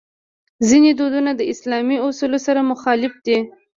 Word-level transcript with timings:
ځینې 0.67 0.91
دودونه 0.99 1.31
د 1.35 1.41
اسلامي 1.53 1.97
اصولو 2.07 2.39
سره 2.45 2.61
مخالف 2.71 3.13
دي. 3.25 3.37